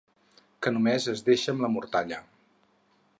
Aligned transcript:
Que 0.65 0.71
només 0.77 1.05
es 1.13 1.21
deixa 1.29 1.55
amb 1.55 1.63
la 1.67 1.71
mortalla. 1.75 2.19